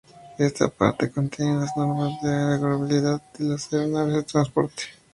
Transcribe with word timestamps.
Esta 0.39 0.67
parte 0.67 1.11
contiene 1.11 1.59
las 1.59 1.77
normas 1.77 2.19
de 2.23 2.29
aeronavegabilidad 2.31 3.21
de 3.37 3.45
las 3.45 3.71
aeronaves 3.71 4.15
de 4.15 4.23
transporte. 4.23 4.83